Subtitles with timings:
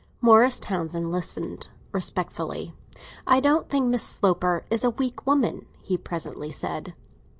[0.19, 2.73] Morris Townsend listened respectfully.
[3.27, 6.95] "I don't think Miss Sloper is a weak woman," he presently said.